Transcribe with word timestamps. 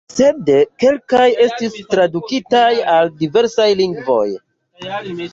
Sed 0.11 0.47
kelkaj 0.83 1.25
estis 1.45 1.75
tradukitaj 1.91 2.71
al 2.93 3.11
diversaj 3.19 3.67
lingvoj. 3.83 4.25